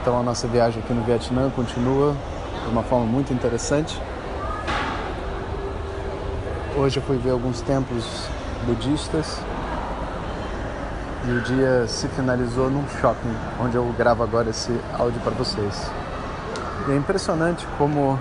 Então 0.00 0.18
a 0.18 0.22
nossa 0.22 0.46
viagem 0.46 0.82
aqui 0.82 0.92
no 0.92 1.02
Vietnã 1.02 1.50
continua 1.50 2.14
de 2.64 2.70
uma 2.70 2.82
forma 2.82 3.04
muito 3.04 3.32
interessante. 3.32 4.00
Hoje 6.76 6.98
eu 6.98 7.02
fui 7.02 7.18
ver 7.18 7.30
alguns 7.30 7.60
templos 7.60 8.04
budistas 8.64 9.40
e 11.26 11.30
o 11.30 11.40
dia 11.40 11.86
se 11.88 12.06
finalizou 12.08 12.70
num 12.70 12.84
shopping, 13.00 13.34
onde 13.60 13.76
eu 13.76 13.84
gravo 13.98 14.22
agora 14.22 14.50
esse 14.50 14.72
áudio 14.96 15.20
para 15.20 15.32
vocês. 15.32 15.90
E 16.86 16.92
é 16.92 16.96
impressionante 16.96 17.66
como, 17.76 18.18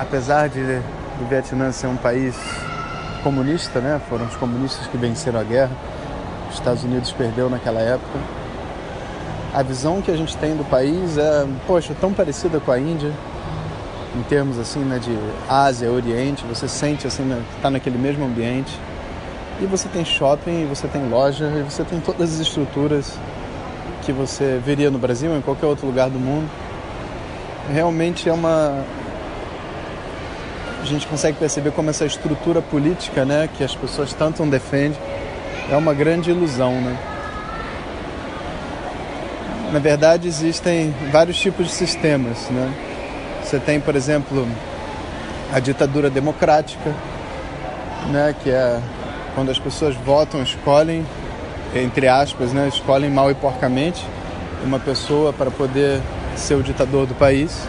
apesar 0.00 0.48
de 0.48 0.80
o 1.20 1.26
Vietnã 1.28 1.70
ser 1.70 1.86
um 1.86 1.96
país 1.96 2.34
comunista, 3.22 3.80
né? 3.80 4.00
Foram 4.08 4.24
os 4.24 4.36
comunistas 4.36 4.86
que 4.86 4.96
venceram 4.96 5.38
a 5.38 5.44
guerra. 5.44 5.72
Os 6.48 6.54
Estados 6.54 6.82
Unidos 6.82 7.12
perdeu 7.12 7.50
naquela 7.50 7.80
época 7.80 8.39
a 9.52 9.62
visão 9.62 10.00
que 10.00 10.10
a 10.10 10.16
gente 10.16 10.36
tem 10.36 10.56
do 10.56 10.64
país 10.64 11.18
é, 11.18 11.46
poxa, 11.66 11.94
tão 12.00 12.12
parecida 12.12 12.60
com 12.60 12.70
a 12.70 12.78
Índia, 12.78 13.12
em 14.16 14.22
termos 14.22 14.58
assim, 14.58 14.80
né, 14.80 14.98
de 14.98 15.16
Ásia, 15.48 15.90
Oriente, 15.90 16.44
você 16.44 16.68
sente 16.68 17.06
assim, 17.06 17.22
né, 17.22 17.42
tá 17.60 17.70
naquele 17.70 17.98
mesmo 17.98 18.24
ambiente. 18.24 18.78
E 19.60 19.66
você 19.66 19.88
tem 19.88 20.04
shopping, 20.04 20.66
você 20.66 20.88
tem 20.88 21.08
loja, 21.08 21.46
e 21.46 21.62
você 21.62 21.84
tem 21.84 22.00
todas 22.00 22.34
as 22.34 22.40
estruturas 22.40 23.12
que 24.02 24.12
você 24.12 24.60
veria 24.64 24.90
no 24.90 24.98
Brasil 24.98 25.30
ou 25.30 25.36
em 25.36 25.42
qualquer 25.42 25.66
outro 25.66 25.86
lugar 25.86 26.08
do 26.08 26.18
mundo. 26.18 26.48
Realmente 27.72 28.28
é 28.28 28.32
uma 28.32 28.84
a 30.80 30.84
gente 30.86 31.06
consegue 31.06 31.36
perceber 31.36 31.72
como 31.72 31.90
essa 31.90 32.06
estrutura 32.06 32.62
política, 32.62 33.24
né, 33.24 33.48
que 33.54 33.62
as 33.62 33.74
pessoas 33.74 34.14
tanto 34.14 34.42
defendem, 34.46 34.98
é 35.70 35.76
uma 35.76 35.92
grande 35.92 36.30
ilusão, 36.30 36.72
né? 36.80 36.96
Na 39.72 39.78
verdade 39.78 40.26
existem 40.26 40.94
vários 41.12 41.38
tipos 41.38 41.66
de 41.66 41.72
sistemas. 41.72 42.48
Né? 42.50 42.72
Você 43.42 43.58
tem, 43.58 43.80
por 43.80 43.94
exemplo, 43.94 44.46
a 45.52 45.60
ditadura 45.60 46.10
democrática, 46.10 46.94
né? 48.10 48.34
que 48.42 48.50
é 48.50 48.80
quando 49.34 49.50
as 49.50 49.58
pessoas 49.58 49.94
votam, 49.94 50.42
escolhem, 50.42 51.06
entre 51.74 52.08
aspas, 52.08 52.52
né? 52.52 52.68
escolhem 52.68 53.10
mal 53.10 53.30
e 53.30 53.34
porcamente 53.34 54.04
uma 54.64 54.78
pessoa 54.78 55.32
para 55.32 55.50
poder 55.50 56.00
ser 56.36 56.54
o 56.54 56.62
ditador 56.62 57.06
do 57.06 57.14
país. 57.14 57.66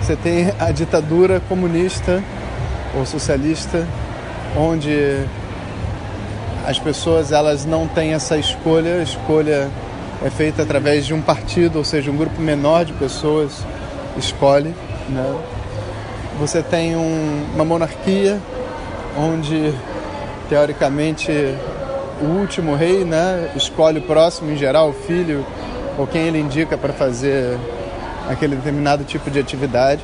Você 0.00 0.16
tem 0.16 0.52
a 0.58 0.72
ditadura 0.72 1.40
comunista 1.40 2.22
ou 2.96 3.04
socialista, 3.04 3.86
onde 4.56 5.24
as 6.66 6.78
pessoas 6.78 7.30
elas 7.30 7.64
não 7.64 7.86
têm 7.86 8.12
essa 8.12 8.36
escolha, 8.36 9.02
escolha 9.02 9.70
é 10.22 10.28
feita 10.28 10.62
através 10.62 11.06
de 11.06 11.14
um 11.14 11.22
partido, 11.22 11.76
ou 11.76 11.84
seja, 11.84 12.10
um 12.10 12.16
grupo 12.16 12.40
menor 12.40 12.84
de 12.84 12.92
pessoas 12.92 13.64
escolhe. 14.16 14.74
Né? 15.08 15.34
Você 16.38 16.62
tem 16.62 16.94
um, 16.94 17.46
uma 17.54 17.64
monarquia 17.64 18.38
onde, 19.16 19.74
teoricamente, 20.48 21.30
o 22.20 22.26
último 22.38 22.74
rei 22.74 23.04
né, 23.04 23.50
escolhe 23.56 23.98
o 23.98 24.02
próximo, 24.02 24.50
em 24.50 24.56
geral, 24.56 24.90
o 24.90 24.92
filho 24.92 25.44
ou 25.96 26.06
quem 26.06 26.22
ele 26.22 26.38
indica 26.38 26.76
para 26.76 26.92
fazer 26.92 27.58
aquele 28.28 28.56
determinado 28.56 29.04
tipo 29.04 29.30
de 29.30 29.38
atividade. 29.38 30.02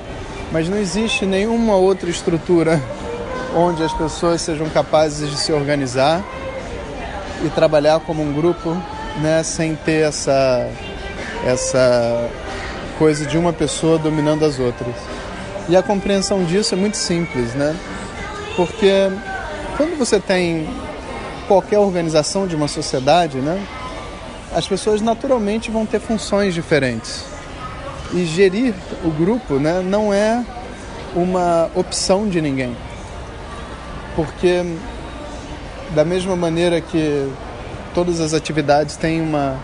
Mas 0.51 0.69
não 0.69 0.79
existe 0.79 1.27
nenhuma 1.27 1.77
outra 1.77 2.09
estrutura 2.09 2.81
onde 3.55 3.83
as 3.83 3.93
pessoas 3.93 4.41
sejam 4.41 4.69
capazes 4.71 5.31
de 5.31 5.37
se 5.37 5.53
organizar 5.53 6.25
e 7.45 7.49
trabalhar 7.51 8.01
como 8.01 8.23
um 8.23 8.33
grupo 8.33 8.77
né, 9.21 9.43
sem 9.43 9.75
ter 9.75 10.07
essa, 10.07 10.69
essa 11.45 12.31
coisa 12.99 13.27
de 13.27 13.37
uma 13.37 13.53
pessoa 13.53 13.99
dominando 13.99 14.45
as 14.45 14.59
outras. 14.59 14.95
E 15.69 15.77
a 15.77 15.83
compreensão 15.83 16.45
disso 16.45 16.75
é 16.75 16.77
muito 16.77 16.97
simples, 16.97 17.55
né? 17.55 17.75
Porque 18.55 19.11
quando 19.77 19.99
você 19.99 20.19
tem 20.21 20.69
qualquer 21.47 21.79
organização 21.79 22.47
de 22.47 22.57
uma 22.57 22.69
sociedade, 22.69 23.39
né, 23.39 23.63
as 24.55 24.67
pessoas 24.67 25.01
naturalmente 25.03 25.71
vão 25.71 25.85
ter 25.85 26.01
funções 26.01 26.55
diferentes. 26.55 27.25
E 28.13 28.25
gerir 28.25 28.75
o 29.05 29.11
grupo 29.11 29.59
né, 29.59 29.83
não 29.85 30.15
é 30.15 30.45
uma 31.15 31.71
opção 31.75 32.29
de 32.29 32.41
ninguém. 32.41 32.77
Porque, 34.15 34.65
da 35.95 36.05
mesma 36.05 36.37
maneira 36.37 36.81
que 36.81 37.29
todas 37.97 38.21
as 38.21 38.35
atividades 38.35 38.95
têm 38.95 39.23
uma. 39.23 39.57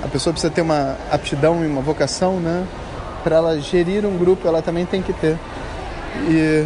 A 0.00 0.06
pessoa 0.06 0.32
precisa 0.32 0.52
ter 0.52 0.62
uma 0.62 0.96
aptidão 1.10 1.64
e 1.64 1.66
uma 1.66 1.82
vocação, 1.82 2.38
né? 2.38 2.64
Para 3.24 3.36
ela 3.36 3.60
gerir 3.60 4.06
um 4.06 4.16
grupo, 4.16 4.46
ela 4.46 4.62
também 4.62 4.86
tem 4.86 5.02
que 5.02 5.12
ter. 5.12 5.36
E 6.28 6.64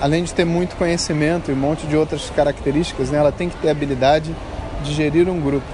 além 0.00 0.24
de 0.24 0.34
ter 0.34 0.44
muito 0.44 0.74
conhecimento 0.74 1.52
e 1.52 1.54
um 1.54 1.56
monte 1.56 1.86
de 1.86 1.96
outras 1.96 2.30
características, 2.30 3.10
né? 3.10 3.18
Ela 3.18 3.30
tem 3.30 3.48
que 3.48 3.56
ter 3.58 3.70
habilidade 3.70 4.34
de 4.82 4.92
gerir 4.92 5.28
um 5.28 5.40
grupo. 5.40 5.66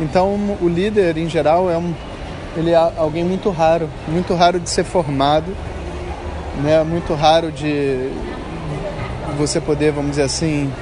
Então, 0.00 0.58
o 0.60 0.68
líder, 0.68 1.16
em 1.16 1.28
geral, 1.28 1.70
é 1.70 1.78
um, 1.78 1.94
ele 2.56 2.72
é 2.72 2.92
alguém 2.96 3.22
muito 3.22 3.48
raro, 3.50 3.88
muito 4.08 4.34
raro 4.34 4.58
de 4.58 4.68
ser 4.68 4.82
formado, 4.82 5.54
né? 6.64 6.82
Muito 6.82 7.14
raro 7.14 7.52
de 7.52 8.10
você 9.38 9.60
poder, 9.60 9.92
vamos 9.92 10.10
dizer 10.10 10.22
assim, 10.22 10.72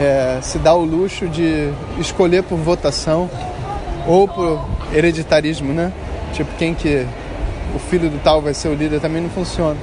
é, 0.00 0.38
se 0.42 0.58
dá 0.58 0.74
o 0.74 0.84
luxo 0.84 1.28
de 1.28 1.70
escolher 1.98 2.42
por 2.42 2.58
votação 2.58 3.28
ou 4.06 4.26
por 4.26 4.60
hereditarismo, 4.92 5.72
né? 5.72 5.92
Tipo, 6.32 6.50
quem 6.56 6.74
que 6.74 7.06
o 7.74 7.78
filho 7.78 8.08
do 8.10 8.18
tal 8.22 8.40
vai 8.40 8.54
ser 8.54 8.68
o 8.68 8.74
líder 8.74 9.00
também 9.00 9.22
não 9.22 9.30
funciona. 9.30 9.76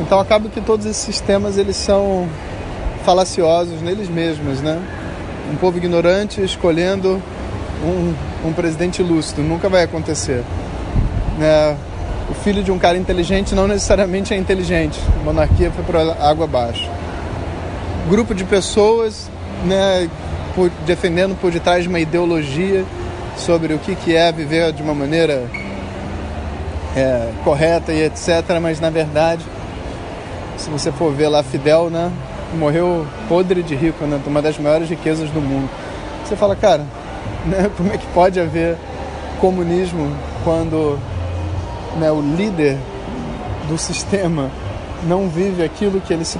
Então 0.00 0.18
acaba 0.18 0.48
que 0.48 0.60
todos 0.60 0.86
esses 0.86 1.02
sistemas 1.02 1.58
eles 1.58 1.76
são 1.76 2.28
falaciosos 3.04 3.80
neles 3.82 4.08
mesmos, 4.08 4.60
né? 4.60 4.80
Um 5.52 5.56
povo 5.56 5.76
ignorante 5.76 6.42
escolhendo 6.42 7.22
um, 7.84 8.48
um 8.48 8.52
presidente 8.52 9.02
lúcido, 9.02 9.42
nunca 9.42 9.68
vai 9.68 9.82
acontecer. 9.82 10.42
Né? 11.38 11.76
O 12.30 12.34
filho 12.34 12.62
de 12.62 12.70
um 12.70 12.78
cara 12.78 12.96
inteligente 12.96 13.54
não 13.54 13.66
necessariamente 13.66 14.32
é 14.32 14.36
inteligente. 14.36 14.98
A 15.20 15.24
monarquia 15.24 15.70
foi 15.70 15.84
para 15.84 16.16
água 16.26 16.44
abaixo. 16.44 16.88
Grupo 18.08 18.34
de 18.34 18.44
pessoas 18.44 19.28
né, 19.64 20.08
por, 20.54 20.70
defendendo 20.86 21.38
por 21.40 21.50
detrás 21.50 21.82
de 21.82 21.88
uma 21.88 22.00
ideologia 22.00 22.84
sobre 23.36 23.74
o 23.74 23.78
que, 23.78 23.94
que 23.94 24.14
é 24.14 24.30
viver 24.30 24.72
de 24.72 24.82
uma 24.82 24.94
maneira 24.94 25.48
é, 26.96 27.30
correta 27.44 27.92
e 27.92 28.04
etc. 28.04 28.58
Mas 28.60 28.80
na 28.80 28.90
verdade, 28.90 29.44
se 30.56 30.70
você 30.70 30.92
for 30.92 31.12
ver 31.12 31.28
lá 31.28 31.42
Fidel, 31.42 31.90
né, 31.90 32.10
morreu 32.58 33.06
podre 33.28 33.62
de 33.62 33.74
rico, 33.74 34.04
né, 34.04 34.20
uma 34.26 34.42
das 34.42 34.58
maiores 34.58 34.88
riquezas 34.88 35.30
do 35.30 35.40
mundo. 35.40 35.68
Você 36.24 36.36
fala, 36.36 36.54
cara, 36.54 36.84
né, 37.46 37.70
como 37.76 37.92
é 37.92 37.98
que 37.98 38.06
pode 38.08 38.38
haver 38.38 38.76
comunismo 39.40 40.14
quando 40.44 40.98
né, 41.98 42.10
o 42.10 42.20
líder 42.20 42.78
do 43.68 43.76
sistema 43.78 44.50
não 45.04 45.28
vive 45.28 45.64
aquilo 45.64 46.00
que 46.00 46.12
ele 46.12 46.24
se 46.24 46.38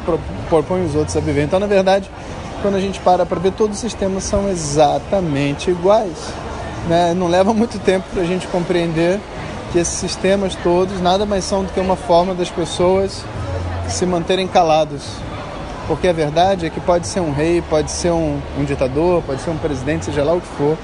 propõe 0.49 0.85
os 0.85 0.95
outros 0.95 1.17
a 1.17 1.21
viver? 1.21 1.43
Então, 1.43 1.59
na 1.59 1.67
verdade, 1.67 2.11
quando 2.63 2.77
a 2.77 2.81
gente 2.81 3.01
para 3.01 3.27
para 3.27 3.41
ver, 3.41 3.53
todos 3.53 3.77
os 3.77 3.81
sistemas 3.81 4.23
são 4.23 4.49
exatamente 4.49 5.71
iguais. 5.71 6.33
Né? 6.89 7.13
Não 7.13 7.27
leva 7.27 7.53
muito 7.53 7.79
tempo 7.81 8.07
para 8.13 8.23
a 8.23 8.25
gente 8.25 8.47
compreender 8.47 9.21
que 9.73 9.79
esses 9.79 9.99
sistemas 9.99 10.55
todos 10.63 11.01
nada 11.01 11.27
mais 11.27 11.45
são 11.45 11.65
do 11.65 11.73
que 11.73 11.81
uma 11.81 11.97
forma 11.97 12.35
das 12.35 12.49
pessoas 12.49 13.25
se 13.89 14.07
manterem 14.07 14.47
calados. 14.47 15.03
Porque 15.89 16.07
a 16.07 16.13
verdade 16.13 16.65
é 16.67 16.71
que 16.71 16.81
pode 16.81 17.09
ser 17.09 17.21
um 17.21 17.33
rei, 17.33 17.61
pode 17.69 17.91
ser 17.91 18.13
um, 18.13 18.41
um 18.59 18.65
ditador, 18.65 19.23
pode 19.23 19.43
ser 19.43 19.51
um 19.51 19.59
presidente, 19.59 20.05
seja 20.05 20.23
lá 20.23 20.33
o 20.33 20.41
que 20.41 20.47
for, 20.47 20.79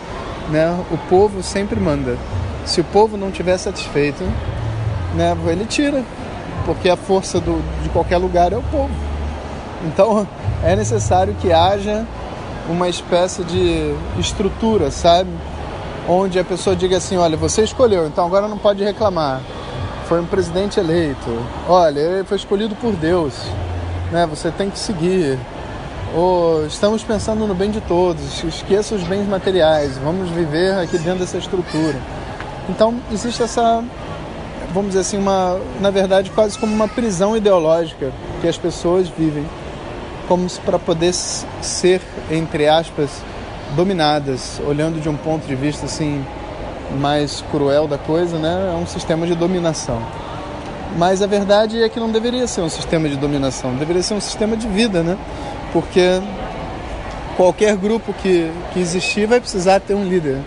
né? 0.51 0.77
o 0.91 0.99
povo 1.09 1.43
sempre 1.43 1.79
manda. 1.79 2.19
Se 2.67 2.81
o 2.81 2.85
povo 2.85 3.17
não 3.17 3.29
estiver 3.29 3.57
satisfeito, 3.57 4.25
né, 5.15 5.35
ele 5.47 5.65
tira, 5.65 6.05
porque 6.67 6.91
a 6.91 6.97
força 6.97 7.41
do, 7.41 7.63
de 7.83 7.89
qualquer 7.89 8.19
lugar 8.19 8.53
é 8.53 8.57
o 8.57 8.63
povo. 8.63 9.07
Então 9.85 10.27
é 10.65 10.75
necessário 10.75 11.35
que 11.35 11.53
haja 11.53 12.07
uma 12.69 12.89
espécie 12.89 13.45
de 13.45 13.95
estrutura, 14.19 14.91
sabe? 14.91 15.31
Onde 16.09 16.39
a 16.39 16.45
pessoa 16.45 16.75
diga 16.75 16.97
assim: 16.97 17.17
olha, 17.17 17.37
você 17.37 17.63
escolheu, 17.63 18.07
então 18.07 18.27
agora 18.27 18.49
não 18.49 18.59
pode 18.59 18.83
reclamar. 18.83 19.41
Foi 20.07 20.21
um 20.21 20.27
presidente 20.27 20.81
eleito. 20.81 21.31
Olha, 21.69 22.01
ele 22.01 22.25
foi 22.25 22.39
escolhido 22.39 22.75
por 22.75 22.93
Deus. 22.95 23.35
Né? 24.11 24.27
Você 24.27 24.51
tem 24.51 24.71
que 24.71 24.79
seguir. 24.79 25.39
Ou 26.15 26.65
estamos 26.65 27.05
pensando 27.05 27.47
no 27.47 27.55
bem 27.55 27.71
de 27.71 27.83
todos. 27.83 28.43
Esqueça 28.43 28.95
os 28.95 29.03
bens 29.03 29.29
materiais. 29.29 29.99
Vamos 29.99 30.31
viver 30.31 30.79
aqui 30.79 30.97
dentro 30.97 31.21
dessa 31.21 31.37
estrutura. 31.37 32.01
Então 32.71 32.95
existe 33.13 33.43
essa, 33.43 33.85
vamos 34.73 34.89
dizer 34.89 35.01
assim, 35.01 35.19
uma, 35.19 35.61
na 35.79 35.91
verdade, 35.91 36.31
quase 36.31 36.59
como 36.59 36.75
uma 36.75 36.89
prisão 36.89 37.37
ideológica 37.37 38.11
que 38.41 38.49
as 38.49 38.57
pessoas 38.57 39.09
vivem 39.09 39.45
como 40.29 40.49
para 40.65 40.79
poder 40.79 41.15
ser, 41.15 42.03
entre 42.31 42.69
aspas, 42.69 43.11
dominadas, 43.75 44.61
olhando 44.67 45.01
de 45.01 45.09
um 45.09 45.17
ponto 45.17 45.47
de 45.47 45.55
vista 45.55 45.87
assim 45.87 46.25
mais 47.01 47.43
cruel 47.51 47.89
da 47.89 47.99
coisa, 47.99 48.39
né? 48.39 48.73
É 48.75 48.77
um 48.77 48.87
sistema 48.87 49.27
de 49.27 49.35
dominação. 49.35 50.01
Mas 50.97 51.23
a 51.23 51.27
verdade 51.27 51.83
é 51.83 51.89
que 51.89 51.99
não 51.99 52.11
deveria 52.11 52.47
ser 52.47 52.61
um 52.61 52.69
sistema 52.69 53.09
de 53.09 53.17
dominação, 53.17 53.75
deveria 53.75 54.03
ser 54.03 54.15
um 54.15 54.21
sistema 54.21 54.57
de 54.57 54.67
vida, 54.69 55.03
né? 55.03 55.19
Porque 55.73 56.21
qualquer 57.37 57.77
grupo 57.77 58.13
que, 58.13 58.51
que 58.73 58.81
existir 58.81 59.27
vai 59.27 59.41
precisar 59.41 59.81
ter 59.81 59.95
um 59.95 60.05
líder, 60.05 60.39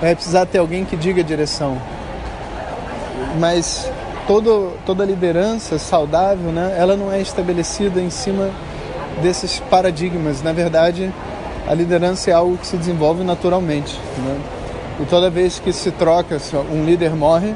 vai 0.00 0.14
precisar 0.14 0.46
ter 0.46 0.58
alguém 0.58 0.84
que 0.84 0.96
diga 0.96 1.20
a 1.20 1.24
direção. 1.24 1.78
Mas 3.38 3.90
todo, 4.26 4.72
toda 4.86 5.04
liderança 5.04 5.78
saudável, 5.78 6.52
né? 6.52 6.76
Ela 6.78 6.96
não 6.96 7.12
é 7.12 7.20
estabelecida 7.20 8.00
em 8.00 8.10
cima 8.10 8.50
desses 9.22 9.60
paradigmas. 9.70 10.42
Na 10.42 10.52
verdade, 10.52 11.12
a 11.66 11.74
liderança 11.74 12.30
é 12.30 12.34
algo 12.34 12.56
que 12.56 12.66
se 12.66 12.76
desenvolve 12.76 13.22
naturalmente. 13.24 13.98
Né? 14.18 14.40
E 15.00 15.04
toda 15.04 15.30
vez 15.30 15.58
que 15.58 15.72
se 15.72 15.90
troca, 15.90 16.38
um 16.72 16.84
líder 16.84 17.14
morre, 17.14 17.54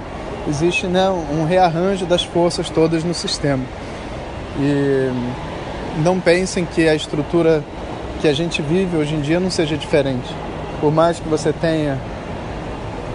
existe 0.49 0.87
né, 0.87 1.09
um 1.09 1.45
rearranjo 1.45 2.07
das 2.07 2.25
forças 2.25 2.69
todas 2.69 3.05
no 3.05 3.15
sistema. 3.15 3.65
E 4.59 5.11
não 6.05 6.21
pensem 6.21 6.65
que 6.65 6.89
a 6.89 6.95
estrutura 6.95 7.63
que 8.21 8.29
a 8.29 8.33
gente 8.33 8.63
vive 8.63 8.97
hoje 8.97 9.15
em 9.15 9.21
dia 9.21 9.41
não 9.41 9.51
seja 9.51 9.77
diferente. 9.77 10.29
Por 10.81 10.93
mais 10.93 11.19
que 11.19 11.29
você 11.29 11.53
tenha 11.53 11.99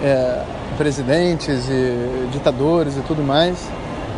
é, 0.02 0.42
presidentes 0.76 1.68
e 1.68 2.28
ditadores 2.30 2.96
e 2.96 3.00
tudo 3.00 3.22
mais, 3.22 3.58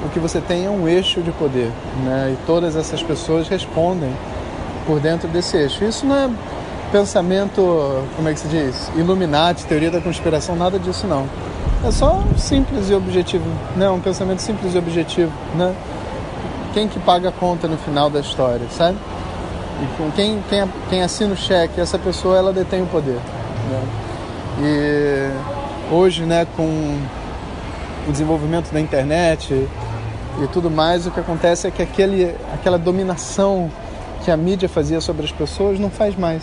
o 0.04 0.08
que 0.08 0.18
você 0.18 0.40
tem 0.40 0.66
é 0.66 0.70
um 0.70 0.88
eixo 0.88 1.20
de 1.20 1.30
poder, 1.32 1.70
né? 2.04 2.34
E 2.34 2.46
todas 2.46 2.76
essas 2.76 3.02
pessoas 3.02 3.48
respondem 3.48 4.12
por 4.86 5.00
dentro 5.00 5.28
desse 5.28 5.56
eixo. 5.56 5.84
Isso 5.84 6.06
não 6.06 6.16
é 6.16 6.30
pensamento, 6.90 8.04
como 8.16 8.28
é 8.28 8.32
que 8.32 8.40
se 8.40 8.48
diz, 8.48 8.90
Illuminati, 8.96 9.64
teoria 9.66 9.90
da 9.90 10.00
conspiração, 10.00 10.56
nada 10.56 10.78
disso 10.78 11.06
não. 11.06 11.28
É 11.86 11.90
só 11.90 12.22
simples 12.36 12.90
e 12.90 12.94
objetivo, 12.94 13.44
né? 13.76 13.88
Um 13.90 14.00
pensamento 14.00 14.40
simples 14.40 14.74
e 14.74 14.78
objetivo, 14.78 15.32
né? 15.54 15.74
Quem 16.72 16.88
que 16.88 16.98
paga 17.00 17.30
a 17.30 17.32
conta 17.32 17.66
no 17.68 17.76
final 17.76 18.10
da 18.10 18.20
história, 18.20 18.66
sabe? 18.70 18.96
E 19.82 20.12
quem, 20.12 20.42
quem, 20.48 20.64
quem 20.88 21.02
assina 21.02 21.32
o 21.32 21.36
cheque, 21.36 21.80
essa 21.80 21.98
pessoa, 21.98 22.36
ela 22.36 22.52
detém 22.52 22.82
o 22.82 22.86
poder. 22.86 23.18
Né? 23.70 23.82
E 24.62 25.94
hoje, 25.94 26.24
né, 26.24 26.46
com 26.54 26.98
o 28.06 28.12
desenvolvimento 28.12 28.70
da 28.72 28.80
internet, 28.80 29.66
e 30.38 30.46
tudo 30.48 30.70
mais, 30.70 31.06
o 31.06 31.10
que 31.10 31.20
acontece 31.20 31.66
é 31.66 31.70
que 31.70 31.82
aquele, 31.82 32.34
aquela 32.54 32.78
dominação 32.78 33.70
que 34.24 34.30
a 34.30 34.36
mídia 34.36 34.68
fazia 34.68 35.00
sobre 35.00 35.24
as 35.24 35.32
pessoas 35.32 35.78
não 35.78 35.90
faz 35.90 36.16
mais. 36.16 36.42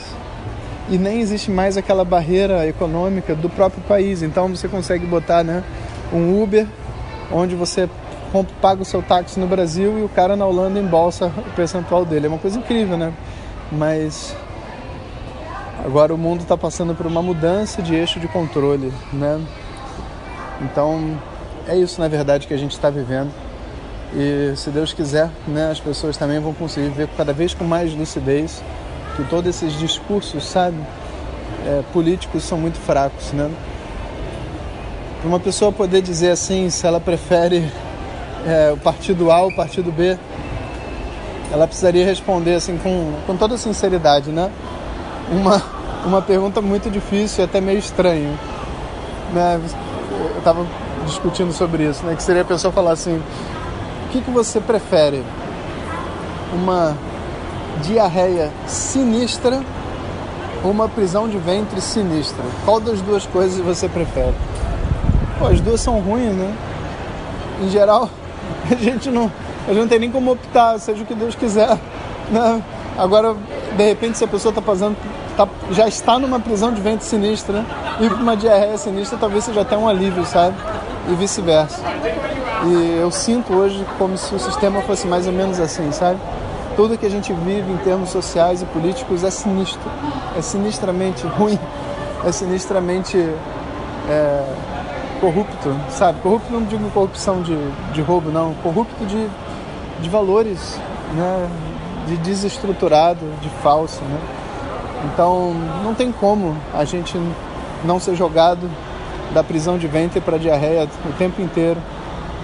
E 0.89 0.97
nem 0.97 1.19
existe 1.19 1.51
mais 1.51 1.77
aquela 1.77 2.05
barreira 2.05 2.67
econômica 2.67 3.35
do 3.35 3.49
próprio 3.49 3.81
país. 3.83 4.21
Então 4.21 4.49
você 4.49 4.67
consegue 4.67 5.05
botar 5.05 5.43
né, 5.43 5.63
um 6.13 6.41
Uber 6.41 6.67
onde 7.31 7.55
você 7.55 7.89
paga 8.61 8.81
o 8.81 8.85
seu 8.85 9.01
táxi 9.01 9.39
no 9.39 9.47
Brasil 9.47 9.99
e 9.99 10.03
o 10.03 10.09
cara 10.09 10.35
na 10.35 10.45
Holanda 10.45 10.79
embolsa 10.79 11.27
o 11.37 11.55
percentual 11.55 12.05
dele. 12.05 12.27
É 12.27 12.29
uma 12.29 12.37
coisa 12.37 12.59
incrível, 12.59 12.97
né? 12.97 13.13
Mas 13.71 14.35
agora 15.83 16.13
o 16.13 16.17
mundo 16.17 16.41
está 16.41 16.57
passando 16.57 16.95
por 16.95 17.05
uma 17.05 17.21
mudança 17.21 17.81
de 17.81 17.95
eixo 17.95 18.19
de 18.19 18.27
controle, 18.27 18.93
né? 19.11 19.41
Então 20.61 21.17
é 21.67 21.75
isso 21.75 21.99
na 21.99 22.07
verdade 22.07 22.47
que 22.47 22.53
a 22.53 22.57
gente 22.57 22.71
está 22.71 22.89
vivendo. 22.89 23.46
E 24.17 24.55
se 24.55 24.71
Deus 24.71 24.93
quiser, 24.93 25.29
né, 25.47 25.69
as 25.69 25.79
pessoas 25.79 26.17
também 26.17 26.39
vão 26.39 26.51
conseguir 26.51 26.89
ver 26.89 27.07
cada 27.15 27.31
vez 27.31 27.53
com 27.53 27.63
mais 27.63 27.93
lucidez 27.93 28.63
que 29.15 29.23
todos 29.25 29.47
esses 29.55 29.77
discursos, 29.77 30.43
sabe, 30.43 30.77
é, 31.67 31.83
políticos 31.93 32.43
são 32.43 32.57
muito 32.57 32.79
fracos, 32.79 33.31
né? 33.31 33.49
Para 35.21 35.27
uma 35.27 35.39
pessoa 35.39 35.71
poder 35.71 36.01
dizer 36.01 36.31
assim, 36.31 36.67
se 36.69 36.85
ela 36.87 36.99
prefere 36.99 37.71
é, 38.45 38.71
o 38.71 38.77
partido 38.77 39.31
A 39.31 39.41
ou 39.41 39.49
o 39.49 39.55
partido 39.55 39.91
B, 39.91 40.17
ela 41.51 41.67
precisaria 41.67 42.05
responder 42.05 42.55
assim 42.55 42.77
com, 42.77 43.13
com 43.25 43.37
toda 43.37 43.55
sinceridade, 43.55 44.31
né? 44.31 44.51
Uma, 45.31 45.61
uma 46.05 46.21
pergunta 46.21 46.61
muito 46.61 46.89
difícil 46.89 47.43
e 47.43 47.45
até 47.45 47.61
meio 47.61 47.79
estranha. 47.79 48.33
Né? 49.33 49.59
Eu 50.11 50.37
estava 50.39 50.65
discutindo 51.05 51.53
sobre 51.53 51.83
isso, 51.83 52.03
né? 52.05 52.15
Que 52.15 52.23
seria 52.23 52.41
a 52.41 52.45
pessoa 52.45 52.71
falar 52.71 52.91
assim, 52.91 53.21
o 54.07 54.09
que, 54.09 54.21
que 54.21 54.31
você 54.31 54.62
prefere? 54.62 55.21
Uma 56.54 56.95
diarreia 57.83 58.50
sinistra 58.65 59.62
ou 60.63 60.71
uma 60.71 60.88
prisão 60.88 61.27
de 61.27 61.38
ventre 61.38 61.81
sinistra? 61.81 62.42
Qual 62.63 62.80
das 62.80 63.01
duas 63.01 63.25
coisas 63.25 63.59
você 63.59 63.89
prefere? 63.89 64.33
Pô, 65.38 65.48
as 65.48 65.59
duas 65.59 65.81
são 65.81 66.00
ruins, 66.00 66.33
né? 66.33 66.56
Em 67.62 67.69
geral, 67.69 68.09
a 68.71 68.75
gente 68.75 69.09
não, 69.09 69.30
a 69.65 69.74
gente 69.74 69.81
não 69.81 69.88
tem 69.89 70.00
nem 70.00 70.12
como 70.12 70.31
optar, 70.31 70.80
seja 70.80 71.04
o 71.04 71.06
que 71.06 71.13
Deus 71.13 71.36
quiser. 71.36 71.77
Né? 72.31 72.63
Agora, 72.98 73.36
de 73.75 73.83
repente, 73.83 74.18
se 74.18 74.24
a 74.24 74.27
pessoa 74.27 74.51
está 74.51 74.62
fazendo, 74.62 74.95
tá, 75.36 75.45
já 75.71 75.86
está 75.86 76.18
numa 76.18 76.39
prisão 76.39 76.71
de 76.71 76.80
ventre 76.80 77.06
sinistra 77.06 77.65
e 78.00 78.07
uma 78.07 78.38
diarreia 78.38 78.77
sinistra, 78.77 79.18
talvez 79.18 79.44
seja 79.44 79.62
até 79.62 79.77
um 79.77 79.88
alívio, 79.88 80.25
sabe? 80.25 80.56
E 81.09 81.13
vice-versa. 81.13 81.81
E 82.65 82.99
eu 82.99 83.11
sinto 83.11 83.54
hoje 83.54 83.85
como 83.99 84.18
se 84.18 84.33
o 84.33 84.40
sistema 84.40 84.81
fosse 84.81 85.07
mais 85.07 85.28
ou 85.28 85.33
menos 85.33 85.59
assim, 85.59 85.92
sabe? 85.92 86.19
Tudo 86.76 86.97
que 86.97 87.06
a 87.06 87.09
gente 87.09 87.31
vive 87.31 87.71
em 87.71 87.78
termos 87.78 88.09
sociais 88.09 88.61
e 88.61 88.66
políticos 88.66 89.23
é 89.23 89.30
sinistro, 89.30 89.90
é 90.35 90.42
sinistramente 90.42 91.26
ruim, 91.37 91.59
é 92.26 92.31
sinistramente 92.31 93.18
é, 94.09 94.54
corrupto, 95.21 95.76
sabe? 95.90 96.19
Corrupto 96.21 96.52
não 96.52 96.64
digo 96.64 96.90
corrupção 96.92 97.42
de, 97.42 97.56
de 97.94 98.02
roubo, 98.02 98.31
não, 98.31 98.54
corrupto 98.56 99.06
de, 99.06 99.28
de 100.02 100.09
valores, 100.09 100.80
né? 101.14 101.47
De 102.07 102.18
desestruturado, 102.18 103.26
de 103.42 103.49
falso, 103.61 104.02
né? 104.04 104.19
Então 105.06 105.54
não 105.83 105.94
tem 105.94 106.11
como 106.11 106.57
a 106.73 106.83
gente 106.85 107.19
não 107.83 107.99
ser 107.99 108.16
jogado 108.16 108.68
da 109.31 109.44
prisão 109.44 109.78
de 109.78 109.87
ventre 109.87 110.19
para 110.19 110.37
diarreia 110.37 110.87
o 111.06 111.14
tempo 111.14 111.42
inteiro 111.42 111.80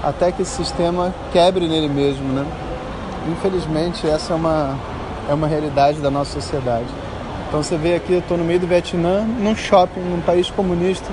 até 0.03 0.31
que 0.31 0.41
esse 0.41 0.51
sistema 0.51 1.13
quebre 1.31 1.67
nele 1.67 1.87
mesmo, 1.87 2.27
né? 2.33 2.45
Infelizmente, 3.31 4.05
essa 4.05 4.33
é 4.33 4.35
uma, 4.35 4.77
é 5.29 5.33
uma 5.33 5.47
realidade 5.47 5.99
da 5.99 6.11
nossa 6.11 6.33
sociedade. 6.33 6.87
Então 7.47 7.63
você 7.63 7.77
vê 7.77 7.95
aqui, 7.95 8.13
eu 8.13 8.19
estou 8.19 8.37
no 8.37 8.43
meio 8.43 8.59
do 8.59 8.67
Vietnã, 8.67 9.21
num 9.21 9.55
shopping, 9.55 10.01
num 10.01 10.19
país 10.21 10.49
comunista, 10.49 11.07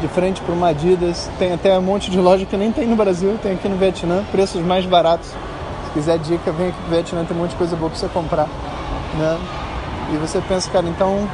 de 0.00 0.06
frente 0.08 0.40
para 0.42 0.54
uma 0.54 0.68
Adidas. 0.68 1.28
Tem 1.38 1.52
até 1.52 1.76
um 1.76 1.82
monte 1.82 2.10
de 2.10 2.18
loja 2.18 2.46
que 2.46 2.56
nem 2.56 2.70
tem 2.70 2.86
no 2.86 2.94
Brasil, 2.94 3.36
tem 3.42 3.52
aqui 3.52 3.68
no 3.68 3.76
Vietnã, 3.76 4.22
preços 4.30 4.62
mais 4.62 4.86
baratos. 4.86 5.28
Se 5.28 5.90
quiser 5.94 6.18
dica, 6.18 6.52
vem 6.52 6.68
aqui 6.68 6.78
pro 6.82 6.90
Vietnã, 6.90 7.24
tem 7.24 7.36
um 7.36 7.40
monte 7.40 7.50
de 7.50 7.56
coisa 7.56 7.74
boa 7.74 7.90
para 7.90 7.98
você 7.98 8.08
comprar. 8.08 8.46
Né? 9.18 9.38
E 10.12 10.16
você 10.18 10.40
pensa, 10.46 10.70
cara, 10.70 10.86
então 10.86 11.28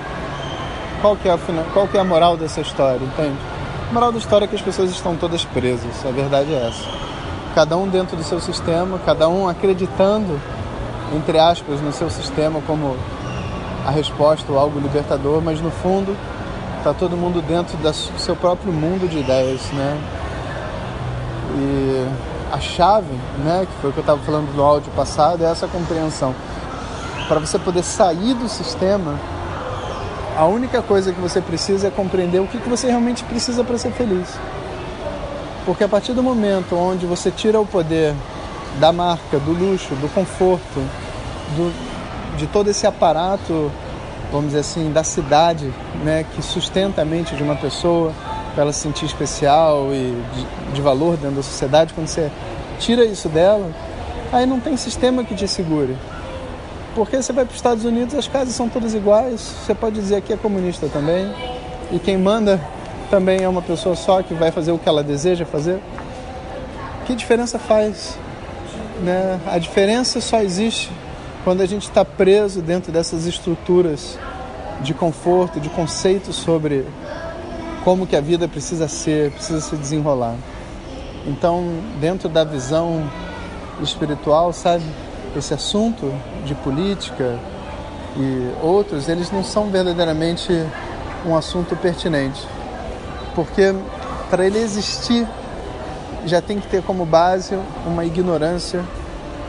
qual 1.00 1.14
que, 1.14 1.28
é 1.28 1.32
a, 1.32 1.38
qual 1.74 1.86
que 1.86 1.96
é 1.98 2.00
a 2.00 2.04
moral 2.04 2.36
dessa 2.36 2.60
história, 2.60 3.04
entende? 3.04 3.36
Moral 3.96 4.12
da 4.12 4.18
história 4.18 4.44
é 4.44 4.46
que 4.46 4.54
as 4.54 4.60
pessoas 4.60 4.90
estão 4.90 5.16
todas 5.16 5.42
presas, 5.46 6.04
a 6.04 6.10
verdade 6.10 6.52
é 6.52 6.68
essa. 6.68 6.84
Cada 7.54 7.78
um 7.78 7.88
dentro 7.88 8.14
do 8.14 8.22
seu 8.22 8.38
sistema, 8.38 9.00
cada 9.06 9.26
um 9.26 9.48
acreditando, 9.48 10.38
entre 11.16 11.38
aspas, 11.38 11.80
no 11.80 11.90
seu 11.94 12.10
sistema 12.10 12.60
como 12.66 12.94
a 13.86 13.90
resposta 13.90 14.52
ou 14.52 14.58
algo 14.58 14.78
libertador, 14.78 15.40
mas 15.40 15.62
no 15.62 15.70
fundo 15.70 16.14
está 16.76 16.92
todo 16.92 17.16
mundo 17.16 17.40
dentro 17.40 17.74
do 17.78 17.90
seu 18.20 18.36
próprio 18.36 18.70
mundo 18.70 19.08
de 19.08 19.20
ideias, 19.20 19.62
né? 19.72 19.98
E 21.56 22.06
a 22.52 22.60
chave, 22.60 23.18
né, 23.42 23.66
que 23.66 23.80
foi 23.80 23.88
o 23.88 23.92
que 23.94 24.00
eu 24.00 24.02
estava 24.02 24.20
falando 24.20 24.54
no 24.54 24.62
áudio 24.62 24.92
passado, 24.94 25.42
é 25.42 25.50
essa 25.50 25.66
compreensão. 25.66 26.34
Para 27.28 27.40
você 27.40 27.58
poder 27.58 27.82
sair 27.82 28.34
do 28.34 28.46
sistema, 28.46 29.14
a 30.36 30.44
única 30.44 30.82
coisa 30.82 31.12
que 31.12 31.20
você 31.20 31.40
precisa 31.40 31.88
é 31.88 31.90
compreender 31.90 32.40
o 32.40 32.46
que, 32.46 32.58
que 32.58 32.68
você 32.68 32.88
realmente 32.88 33.24
precisa 33.24 33.64
para 33.64 33.78
ser 33.78 33.90
feliz. 33.92 34.28
Porque 35.64 35.82
a 35.82 35.88
partir 35.88 36.12
do 36.12 36.22
momento 36.22 36.76
onde 36.76 37.06
você 37.06 37.30
tira 37.30 37.58
o 37.58 37.66
poder 37.66 38.14
da 38.78 38.92
marca, 38.92 39.38
do 39.38 39.52
luxo, 39.52 39.94
do 39.94 40.12
conforto, 40.12 40.80
do, 41.56 42.36
de 42.36 42.46
todo 42.46 42.68
esse 42.68 42.86
aparato, 42.86 43.72
vamos 44.30 44.48
dizer 44.48 44.60
assim, 44.60 44.92
da 44.92 45.02
cidade, 45.02 45.72
né, 46.04 46.26
que 46.34 46.42
sustenta 46.42 47.00
a 47.00 47.04
mente 47.04 47.34
de 47.34 47.42
uma 47.42 47.56
pessoa 47.56 48.12
para 48.54 48.64
ela 48.64 48.72
se 48.72 48.80
sentir 48.80 49.06
especial 49.06 49.88
e 49.92 50.22
de, 50.34 50.72
de 50.74 50.82
valor 50.82 51.16
dentro 51.16 51.36
da 51.36 51.42
sociedade, 51.42 51.94
quando 51.94 52.08
você 52.08 52.30
tira 52.78 53.04
isso 53.04 53.28
dela, 53.28 53.70
aí 54.32 54.44
não 54.44 54.60
tem 54.60 54.76
sistema 54.76 55.24
que 55.24 55.34
te 55.34 55.48
segure. 55.48 55.96
Porque 56.96 57.22
você 57.22 57.30
vai 57.30 57.44
para 57.44 57.52
os 57.52 57.58
Estados 57.58 57.84
Unidos, 57.84 58.14
as 58.14 58.26
casas 58.26 58.54
são 58.54 58.70
todas 58.70 58.94
iguais, 58.94 59.38
você 59.38 59.74
pode 59.74 59.96
dizer 59.96 60.22
que 60.22 60.32
é 60.32 60.36
comunista 60.36 60.88
também, 60.88 61.30
e 61.92 61.98
quem 61.98 62.16
manda 62.16 62.58
também 63.10 63.42
é 63.42 63.48
uma 63.48 63.60
pessoa 63.60 63.94
só 63.94 64.22
que 64.22 64.32
vai 64.32 64.50
fazer 64.50 64.72
o 64.72 64.78
que 64.78 64.88
ela 64.88 65.02
deseja 65.02 65.44
fazer. 65.44 65.78
Que 67.04 67.14
diferença 67.14 67.58
faz? 67.58 68.18
Né? 69.02 69.38
A 69.46 69.58
diferença 69.58 70.22
só 70.22 70.40
existe 70.40 70.90
quando 71.44 71.60
a 71.60 71.66
gente 71.66 71.82
está 71.82 72.02
preso 72.02 72.62
dentro 72.62 72.90
dessas 72.90 73.26
estruturas 73.26 74.18
de 74.80 74.94
conforto, 74.94 75.60
de 75.60 75.68
conceitos 75.68 76.34
sobre 76.34 76.86
como 77.84 78.06
que 78.06 78.16
a 78.16 78.22
vida 78.22 78.48
precisa 78.48 78.88
ser, 78.88 79.32
precisa 79.32 79.60
se 79.60 79.76
desenrolar. 79.76 80.36
Então, 81.26 81.62
dentro 82.00 82.26
da 82.26 82.42
visão 82.42 83.06
espiritual, 83.82 84.50
sabe, 84.54 84.82
esse 85.38 85.54
assunto 85.54 86.12
de 86.44 86.54
política 86.54 87.38
e 88.16 88.52
outros, 88.62 89.08
eles 89.08 89.30
não 89.30 89.44
são 89.44 89.70
verdadeiramente 89.70 90.52
um 91.24 91.36
assunto 91.36 91.76
pertinente. 91.76 92.46
Porque 93.34 93.74
para 94.30 94.46
ele 94.46 94.58
existir, 94.58 95.26
já 96.24 96.40
tem 96.40 96.58
que 96.58 96.66
ter 96.66 96.82
como 96.82 97.04
base 97.04 97.58
uma 97.86 98.04
ignorância 98.04 98.84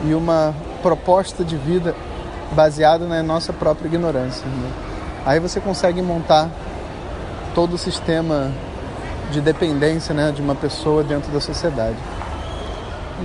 e 0.04 0.14
uma 0.14 0.54
proposta 0.82 1.44
de 1.44 1.56
vida 1.56 1.94
baseada 2.52 3.06
na 3.06 3.22
nossa 3.22 3.52
própria 3.52 3.88
ignorância. 3.88 4.46
Né? 4.46 4.70
Aí 5.26 5.40
você 5.40 5.60
consegue 5.60 6.00
montar 6.00 6.48
todo 7.54 7.74
o 7.74 7.78
sistema 7.78 8.52
de 9.30 9.40
dependência 9.40 10.14
né, 10.14 10.32
de 10.32 10.40
uma 10.40 10.54
pessoa 10.54 11.02
dentro 11.02 11.30
da 11.32 11.40
sociedade. 11.40 11.96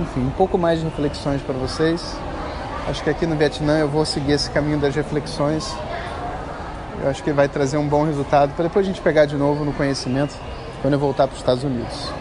Enfim, 0.00 0.20
um 0.20 0.30
pouco 0.30 0.58
mais 0.58 0.80
de 0.80 0.84
reflexões 0.84 1.40
para 1.40 1.54
vocês. 1.54 2.16
Acho 2.86 3.02
que 3.02 3.08
aqui 3.08 3.26
no 3.26 3.34
Vietnã 3.34 3.78
eu 3.78 3.88
vou 3.88 4.04
seguir 4.04 4.32
esse 4.32 4.50
caminho 4.50 4.78
das 4.78 4.94
reflexões. 4.94 5.74
Eu 7.02 7.08
acho 7.08 7.22
que 7.22 7.32
vai 7.32 7.48
trazer 7.48 7.78
um 7.78 7.88
bom 7.88 8.04
resultado 8.04 8.52
para 8.54 8.64
depois 8.64 8.84
a 8.84 8.88
gente 8.88 9.00
pegar 9.00 9.24
de 9.24 9.36
novo 9.36 9.64
no 9.64 9.72
conhecimento 9.72 10.34
quando 10.82 10.94
eu 10.94 10.98
voltar 10.98 11.26
para 11.26 11.32
os 11.32 11.40
Estados 11.40 11.64
Unidos. 11.64 12.12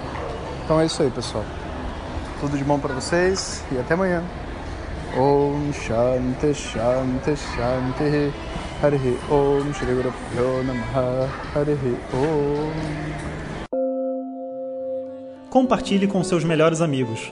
Então 0.63 0.79
é 0.79 0.86
isso 0.86 1.03
aí, 1.03 1.12
pessoal. 1.12 1.43
Tudo 2.39 2.58
de 2.58 2.63
bom 2.63 2.79
para 2.79 2.93
vocês 2.93 3.62
e 3.72 3.77
até 3.77 3.93
amanhã. 3.93 4.24
Om 5.17 5.72
Shanti 5.74 6.53
Shanti 6.53 7.36
Shanti 7.36 8.34
Om 9.29 9.74
Shri 9.74 9.93
Guru 9.93 10.13
Namaha 10.63 11.29
Om 12.13 12.72
Compartilhe 15.50 16.08
com 16.08 16.24
seus 16.24 16.43
melhores 16.43 16.82
amigos. 16.82 17.32